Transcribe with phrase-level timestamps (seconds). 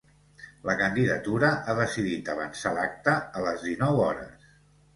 [0.69, 4.53] La candidatura ha decidit avançar l’acte a les dinou hores.